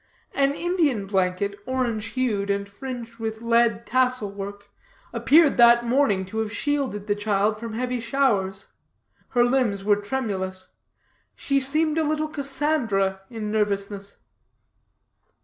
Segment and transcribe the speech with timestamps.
[0.33, 4.71] An Indian blanket, orange hued, and fringed with lead tassel work,
[5.13, 8.65] appeared that morning to have shielded the child from heavy showers.
[9.29, 10.69] Her limbs were tremulous;
[11.35, 14.17] she seemed a little Cassandra, in nervousness.